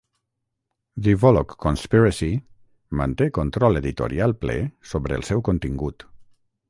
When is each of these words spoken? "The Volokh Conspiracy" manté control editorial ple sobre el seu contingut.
"The 0.97 1.13
Volokh 1.13 1.59
Conspiracy" 1.59 2.41
manté 3.01 3.29
control 3.39 3.77
editorial 3.83 4.33
ple 4.47 4.57
sobre 4.95 5.15
el 5.21 5.27
seu 5.29 5.45
contingut. 5.51 6.07